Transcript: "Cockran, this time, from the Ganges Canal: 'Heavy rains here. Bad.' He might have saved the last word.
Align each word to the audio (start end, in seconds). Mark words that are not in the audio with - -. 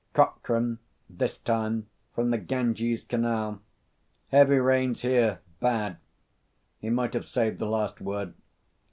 "Cockran, 0.15 0.79
this 1.11 1.37
time, 1.37 1.85
from 2.15 2.31
the 2.31 2.39
Ganges 2.39 3.03
Canal: 3.03 3.61
'Heavy 4.29 4.57
rains 4.57 5.03
here. 5.03 5.41
Bad.' 5.59 5.97
He 6.79 6.89
might 6.89 7.13
have 7.13 7.27
saved 7.27 7.59
the 7.59 7.67
last 7.69 8.01
word. 8.01 8.33